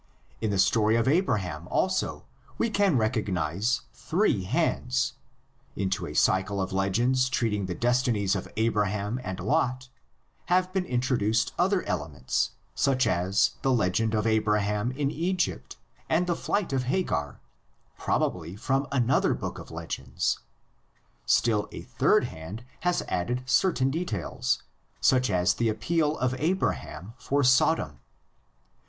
In 0.41 0.49
the 0.49 0.57
story 0.57 0.95
of 0.95 1.07
Abra 1.07 1.39
ham 1.41 1.67
also 1.69 2.25
we 2.57 2.71
can 2.71 2.97
recognise 2.97 3.81
three 3.93 4.45
hands; 4.45 5.13
into 5.75 6.07
a 6.07 6.15
cycle 6.15 6.59
of 6.59 6.73
legends 6.73 7.29
treating 7.29 7.67
the 7.67 7.75
destinies 7.75 8.35
of 8.35 8.47
Abraham 8.57 9.21
and 9.23 9.39
Lot 9.39 9.89
have 10.45 10.73
been 10.73 10.85
introduced 10.85 11.53
other 11.59 11.83
elements, 11.83 12.49
such 12.73 13.05
as 13.05 13.51
the 13.61 13.71
legend 13.71 14.15
of 14.15 14.25
Abraham 14.25 14.91
in 14.91 15.11
Egypt 15.11 15.77
and 16.09 16.25
the 16.25 16.35
flight 16.35 16.73
of 16.73 16.85
Hagar, 16.85 17.39
probably 17.99 18.55
from 18.55 18.87
another 18.91 19.35
book 19.35 19.59
of 19.59 19.69
legends; 19.69 20.39
still 21.27 21.69
a 21.71 21.83
third 21.83 22.23
hand 22.23 22.65
has 22.79 23.03
added 23.07 23.43
certain 23.45 23.91
details, 23.91 24.63
such 24.99 25.29
as 25.29 25.53
the 25.53 25.69
appeal 25.69 26.17
of 26.17 26.33
Abraham 26.39 27.13
for 27.19 27.43
Sodom. 27.43 27.99